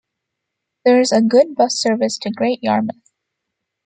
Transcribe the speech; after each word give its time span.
There 0.83 0.99
is 0.99 1.11
a 1.11 1.21
good 1.21 1.53
bus 1.53 1.75
service 1.79 2.17
to 2.23 2.31
Great 2.31 2.63
Yarmouth. 2.63 3.11